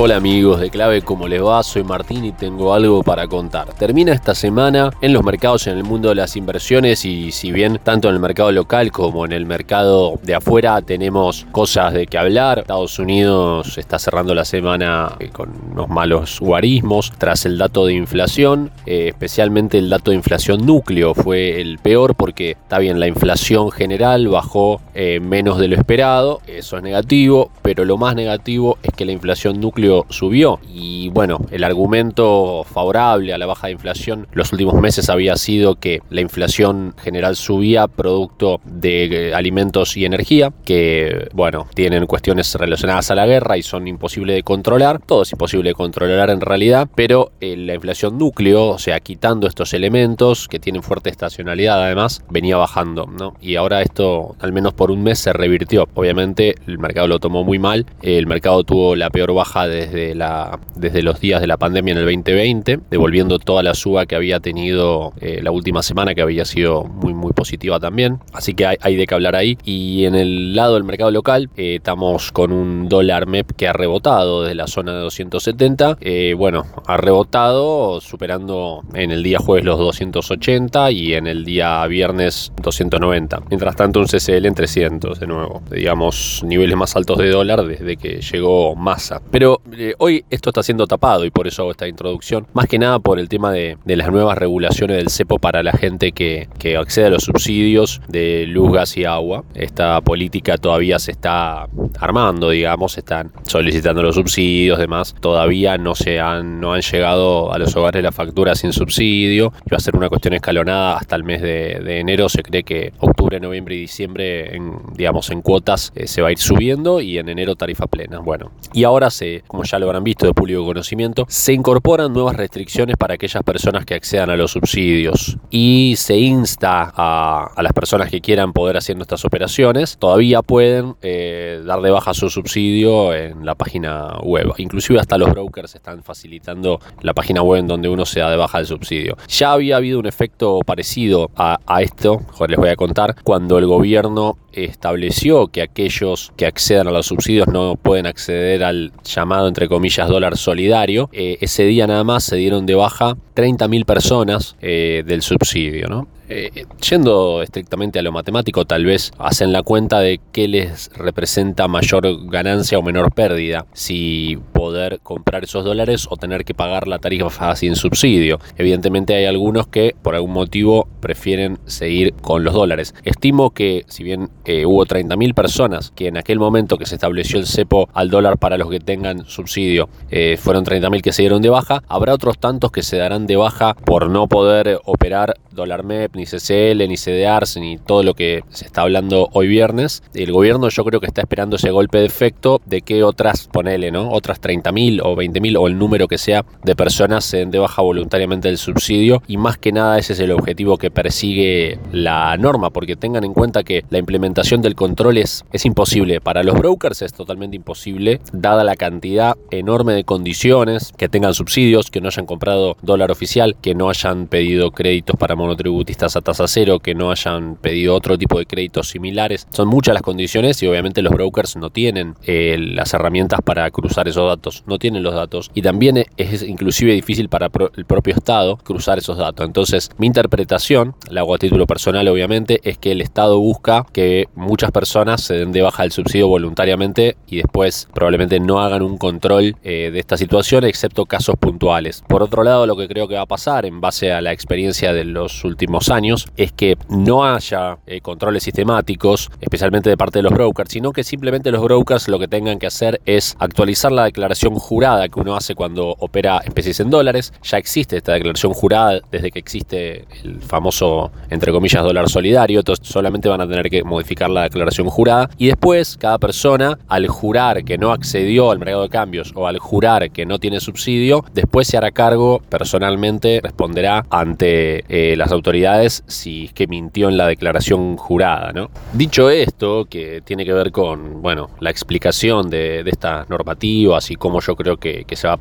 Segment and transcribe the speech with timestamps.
[0.00, 1.60] Hola amigos de Clave, ¿cómo les va?
[1.64, 3.74] Soy Martín y tengo algo para contar.
[3.74, 7.80] Termina esta semana en los mercados en el mundo de las inversiones y si bien
[7.82, 12.16] tanto en el mercado local como en el mercado de afuera tenemos cosas de que
[12.16, 17.84] hablar, Estados Unidos está cerrando la semana eh, con unos malos guarismos tras el dato
[17.84, 23.00] de inflación, eh, especialmente el dato de inflación núcleo fue el peor porque está bien,
[23.00, 28.14] la inflación general bajó eh, menos de lo esperado, eso es negativo, pero lo más
[28.14, 33.68] negativo es que la inflación núcleo subió y bueno, el argumento favorable a la baja
[33.68, 39.34] de inflación los últimos meses había sido que la inflación general subía producto de eh,
[39.34, 44.42] alimentos y energía que bueno, tienen cuestiones relacionadas a la guerra y son imposibles de
[44.42, 49.00] controlar, todo es imposible de controlar en realidad, pero eh, la inflación núcleo, o sea,
[49.00, 53.34] quitando estos elementos que tienen fuerte estacionalidad además, venía bajando, ¿no?
[53.40, 55.88] Y ahora esto al menos por un mes se revirtió.
[55.94, 60.14] Obviamente el mercado lo tomó muy mal, el mercado tuvo la peor baja de desde,
[60.14, 64.16] la, desde los días de la pandemia en el 2020, devolviendo toda la suba que
[64.16, 68.18] había tenido eh, la última semana, que había sido muy, muy positiva también.
[68.32, 69.56] Así que hay, de qué hablar ahí.
[69.64, 73.72] Y en el lado del mercado local, eh, estamos con un dólar MEP que ha
[73.72, 75.98] rebotado desde la zona de 270.
[76.00, 81.86] Eh, bueno, ha rebotado, superando en el día jueves los 280 y en el día
[81.86, 83.42] viernes 290.
[83.48, 85.62] Mientras tanto, un CCL en 300 de nuevo.
[85.70, 89.20] Digamos, niveles más altos de dólar desde que llegó masa.
[89.30, 92.46] Pero eh, hoy esto está siendo tapado y por eso hago esta introducción.
[92.52, 96.12] Más que nada por el tema de, las nuevas regulaciones del CEPO para la gente
[96.12, 99.44] que, accede a los subsidios de luz, gas y agua.
[99.54, 101.66] Esta política todavía se está
[101.98, 105.14] armando, digamos, están solicitando los subsidios, demás.
[105.20, 109.52] Todavía no se han, no han llegado a los hogares la factura sin subsidio.
[109.72, 112.28] Va a ser una cuestión escalonada hasta el mes de, enero.
[112.28, 114.58] Se cree que octubre, noviembre y diciembre,
[114.94, 118.18] digamos, en cuotas eh, se va a ir subiendo y en enero tarifa plena.
[118.20, 122.96] Bueno, y ahora se, ya lo habrán visto de público conocimiento, se incorporan nuevas restricciones
[122.96, 128.20] para aquellas personas que accedan a los subsidios y se insta a, las personas que
[128.20, 133.54] quieran poder hacer estas operaciones, todavía pueden eh, dar de baja su subsidio en la
[133.54, 134.52] página web.
[134.58, 138.36] Inclusive hasta los brokers están facilitando la página web en donde uno se da de
[138.36, 139.16] baja el subsidio.
[139.28, 144.36] Ya había habido un efecto parecido a, esto, les voy a contar, cuando el gobierno
[144.64, 150.08] estableció que aquellos que accedan a los subsidios no pueden acceder al llamado entre comillas
[150.08, 155.22] dólar solidario, eh, ese día nada más se dieron de baja 30.000 personas eh, del
[155.22, 155.88] subsidio.
[155.88, 156.08] ¿no?
[156.30, 161.68] Eh, yendo estrictamente a lo matemático, tal vez hacen la cuenta de qué les representa
[161.68, 166.98] mayor ganancia o menor pérdida, si poder comprar esos dólares o tener que pagar la
[166.98, 168.38] tarifa sin subsidio.
[168.56, 172.94] Evidentemente hay algunos que por algún motivo prefieren seguir con los dólares.
[173.04, 177.38] Estimo que si bien eh, hubo 30.000 personas que en aquel momento que se estableció
[177.38, 181.40] el cepo al dólar para los que tengan subsidio eh, fueron 30.000 que se dieron
[181.40, 185.84] de baja, habrá otros tantos que se darán de baja por no poder operar dólar
[185.84, 190.02] MEP ni CCL, ni CDRs, ni todo lo que se está hablando hoy viernes.
[190.14, 193.90] El gobierno yo creo que está esperando ese golpe de efecto de que otras, ponele,
[193.90, 194.10] ¿no?
[194.10, 197.82] Otras 30.000 o 20.000 o el número que sea de personas se den de baja
[197.82, 202.70] voluntariamente del subsidio y más que nada ese es el objetivo que persigue la norma,
[202.70, 206.20] porque tengan en cuenta que la implementación del control es, es imposible.
[206.20, 211.90] Para los brokers es totalmente imposible, dada la cantidad enorme de condiciones, que tengan subsidios,
[211.90, 216.46] que no hayan comprado dólar oficial, que no hayan pedido créditos para monotributistas a tasa
[216.48, 219.46] cero, que no hayan pedido otro tipo de créditos similares.
[219.50, 224.08] Son muchas las condiciones y obviamente los brokers no tienen eh, las herramientas para cruzar
[224.08, 225.50] esos datos, no tienen los datos.
[225.54, 229.46] Y también es inclusive difícil para el propio Estado cruzar esos datos.
[229.46, 234.28] Entonces, mi interpretación, la hago a título personal obviamente, es que el Estado busca que
[234.34, 238.98] muchas personas se den de baja el subsidio voluntariamente y después probablemente no hagan un
[238.98, 242.02] control eh, de esta situación, excepto casos puntuales.
[242.08, 244.92] Por otro lado, lo que creo que va a pasar en base a la experiencia
[244.92, 245.97] de los últimos años,
[246.36, 251.02] es que no haya eh, controles sistemáticos, especialmente de parte de los brokers, sino que
[251.04, 255.36] simplemente los brokers lo que tengan que hacer es actualizar la declaración jurada que uno
[255.36, 257.32] hace cuando opera especies en dólares.
[257.42, 262.86] Ya existe esta declaración jurada desde que existe el famoso, entre comillas, dólar solidario, entonces
[262.86, 267.64] solamente van a tener que modificar la declaración jurada y después cada persona al jurar
[267.64, 271.66] que no accedió al mercado de cambios o al jurar que no tiene subsidio, después
[271.66, 277.26] se hará cargo personalmente, responderá ante eh, las autoridades si es que mintió en la
[277.26, 278.70] declaración jurada, ¿no?
[278.92, 284.40] Dicho esto, que tiene que ver con, bueno, la explicación de, estas normativas y cómo
[284.40, 285.38] yo creo que, se va a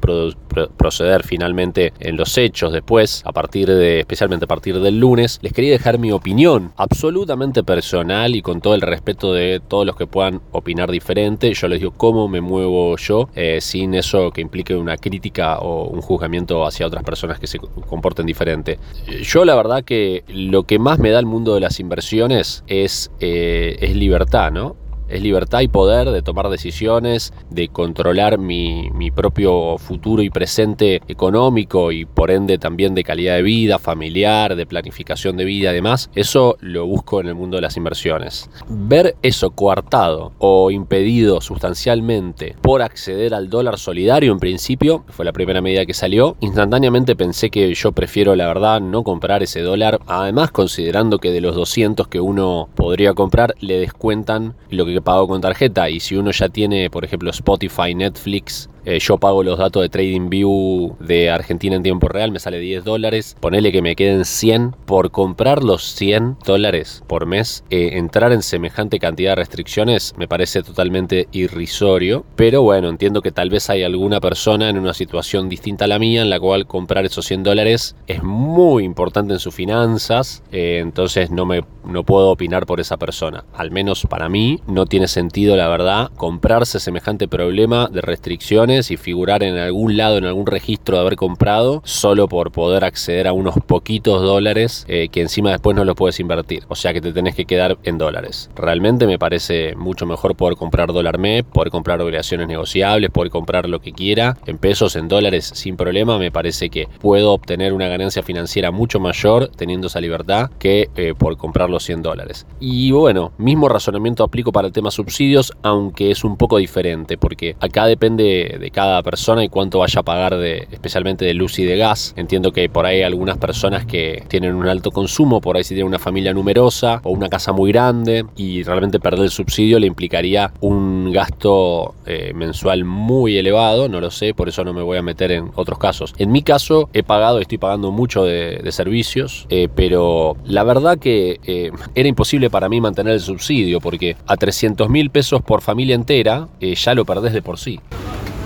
[0.77, 5.53] proceder finalmente en los hechos después, a partir de, especialmente a partir del lunes, les
[5.53, 10.07] quería dejar mi opinión absolutamente personal y con todo el respeto de todos los que
[10.07, 11.53] puedan opinar diferente.
[11.53, 15.85] Yo les digo cómo me muevo yo, eh, sin eso que implique una crítica o
[15.89, 18.79] un juzgamiento hacia otras personas que se comporten diferente.
[19.23, 23.11] Yo la verdad que lo que más me da el mundo de las inversiones es,
[23.19, 24.75] eh, es libertad, ¿no?
[25.07, 31.91] Es libertad y poder de tomar decisiones, de controlar mi, propio futuro y presente económico
[31.91, 36.09] y por ende también de calidad de vida, familiar, de planificación de vida, además.
[36.13, 38.49] Eso lo busco en el mundo de las inversiones.
[38.67, 45.33] Ver eso coartado o impedido sustancialmente por acceder al dólar solidario en principio, fue la
[45.33, 49.99] primera medida que salió, instantáneamente pensé que yo prefiero la verdad no comprar ese dólar,
[50.07, 55.27] además considerando que de los 200 que uno podría comprar le descuentan lo que pago
[55.27, 55.89] con tarjeta.
[55.89, 59.89] Y si uno ya tiene, por ejemplo, Spotify, Netflix, eh, yo pago los datos de
[59.89, 63.35] TradingView de Argentina en tiempo real, me sale 10 dólares.
[63.37, 67.65] Ponele que me queden 100 por comprar los 100 dólares por mes.
[67.69, 72.23] Eh, entrar en semejante cantidad de restricciones me parece totalmente irrisorio.
[72.37, 75.99] Pero bueno, entiendo que tal vez hay alguna persona en una situación distinta a la
[75.99, 80.43] mía en la cual comprar esos 100 dólares es muy importante en sus finanzas.
[80.53, 83.43] Eh, entonces no, me, no puedo opinar por esa persona.
[83.53, 88.97] Al menos para mí no tiene sentido, la verdad, comprarse semejante problema de restricciones y
[88.97, 93.33] figurar en algún lado, en algún registro de haber comprado, solo por poder acceder a
[93.33, 96.63] unos poquitos dólares eh, que encima después no los puedes invertir.
[96.67, 98.49] O sea que te tenés que quedar en dólares.
[98.55, 103.67] Realmente me parece mucho mejor poder comprar dólar MEP, poder comprar obligaciones negociables, poder comprar
[103.67, 106.17] lo que quiera en pesos, en dólares sin problema.
[106.17, 111.13] Me parece que puedo obtener una ganancia financiera mucho mayor teniendo esa libertad que eh,
[111.17, 112.45] por comprar los 100 dólares.
[112.59, 117.55] Y bueno, mismo razonamiento aplico para el tema subsidios, aunque es un poco diferente porque
[117.59, 121.65] acá depende de cada persona y cuánto vaya a pagar de, especialmente de luz y
[121.65, 122.13] de gas.
[122.17, 125.87] Entiendo que por ahí algunas personas que tienen un alto consumo, por ahí si tienen
[125.87, 130.51] una familia numerosa o una casa muy grande y realmente perder el subsidio le implicaría
[130.61, 135.01] un gasto eh, mensual muy elevado, no lo sé, por eso no me voy a
[135.01, 136.13] meter en otros casos.
[136.17, 141.39] En mi caso he pagado, estoy pagando mucho de, servicios, eh, pero la verdad que
[141.45, 145.95] eh, era imposible para mí mantener el subsidio porque a 300 mil pesos por familia
[145.95, 147.79] entera ya lo perdés de por sí.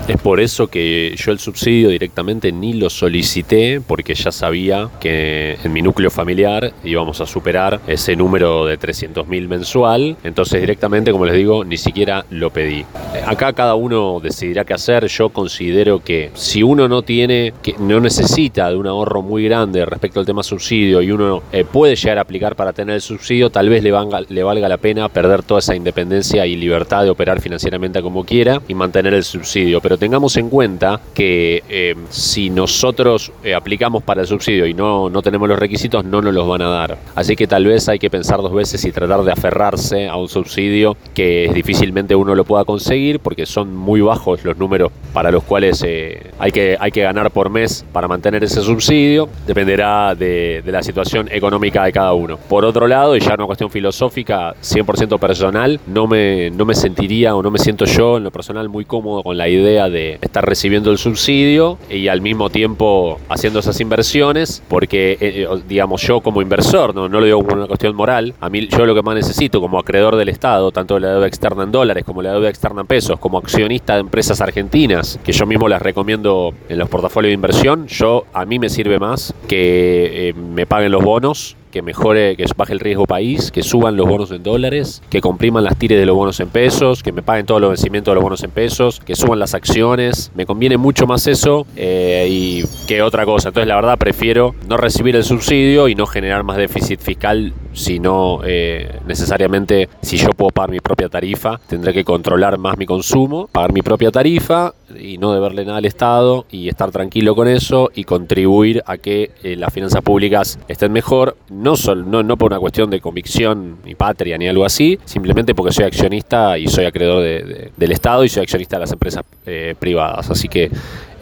[0.08, 5.56] Es por eso que yo el subsidio directamente ni lo solicité, porque ya sabía que
[5.62, 10.16] en mi núcleo familiar íbamos a superar ese número de 300 mil mensual.
[10.24, 12.84] Entonces directamente, como les digo, ni siquiera lo pedí.
[13.26, 15.06] Acá cada uno decidirá qué hacer.
[15.06, 19.86] Yo considero que si uno no tiene, que no necesita de un ahorro muy grande
[19.86, 23.50] respecto al tema subsidio y uno eh, puede llegar a aplicar para tener el subsidio,
[23.50, 27.10] tal vez le valga, le valga la pena perder toda esa independencia y libertad de
[27.10, 29.80] operar financieramente como quiera y mantener el subsidio.
[29.98, 35.22] Tengamos en cuenta que eh, si nosotros eh, aplicamos para el subsidio y no, no
[35.22, 36.98] tenemos los requisitos, no nos los van a dar.
[37.14, 40.28] Así que tal vez hay que pensar dos veces y tratar de aferrarse a un
[40.28, 45.42] subsidio que difícilmente uno lo pueda conseguir porque son muy bajos los números para los
[45.44, 49.28] cuales eh, hay, que, hay que ganar por mes para mantener ese subsidio.
[49.46, 52.38] Dependerá de, de la situación económica de cada uno.
[52.48, 57.34] Por otro lado, y ya una cuestión filosófica 100% personal, no me, no me sentiría
[57.34, 60.44] o no me siento yo en lo personal muy cómodo con la idea de estar
[60.44, 66.20] recibiendo el subsidio y al mismo tiempo haciendo esas inversiones, porque, eh, eh, digamos, yo
[66.20, 67.08] como inversor, ¿no?
[67.08, 69.78] no lo digo como una cuestión moral, a mí yo lo que más necesito como
[69.78, 73.18] acreedor del Estado, tanto la deuda externa en dólares como la deuda externa en pesos,
[73.18, 77.86] como accionista de empresas argentinas, que yo mismo las recomiendo en los portafolios de inversión,
[77.86, 82.44] yo a mí me sirve más que eh, me paguen los bonos que mejore, que
[82.56, 86.06] baje el riesgo país, que suban los bonos en dólares, que compriman las tires de
[86.06, 89.00] los bonos en pesos, que me paguen todos los vencimientos de los bonos en pesos,
[89.00, 90.30] que suban las acciones.
[90.34, 93.48] Me conviene mucho más eso eh, y que otra cosa.
[93.48, 98.40] Entonces, la verdad, prefiero no recibir el subsidio y no generar más déficit fiscal, sino
[98.44, 103.48] eh, necesariamente, si yo puedo pagar mi propia tarifa, tendré que controlar más mi consumo,
[103.50, 107.90] pagar mi propia tarifa y no deberle nada al Estado y estar tranquilo con eso
[107.94, 111.74] y contribuir a que eh, las finanzas públicas estén mejor no,
[112.06, 115.84] no, no por una cuestión de convicción ni patria ni algo así, simplemente porque soy
[115.84, 120.30] accionista y soy acreedor del Estado y soy accionista de las empresas eh, privadas.
[120.30, 120.70] Así que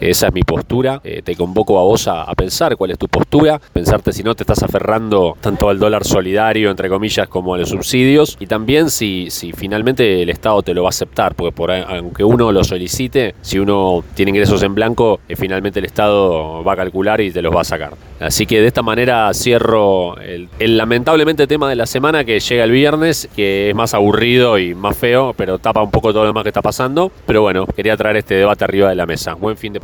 [0.01, 0.99] Esa es mi postura.
[1.03, 4.41] Eh, te convoco a vos a, pensar cuál es tu postura, pensarte si no te
[4.41, 9.29] estás aferrando tanto al dólar solidario, entre comillas, como a los subsidios, y también si,
[9.29, 13.35] si finalmente el Estado te lo va a aceptar, porque por, aunque uno lo solicite,
[13.41, 17.43] si uno tiene ingresos en blanco, eh, finalmente el Estado va a calcular y te
[17.43, 17.93] los va a sacar.
[18.19, 22.71] Así que de esta manera cierro el, lamentablemente tema de la semana que llega el
[22.71, 26.43] viernes, que es más aburrido y más feo, pero tapa un poco todo lo demás
[26.43, 27.11] que está pasando.
[27.25, 29.33] Pero bueno, quería traer este debate arriba de la mesa.
[29.33, 29.79] Buen fin de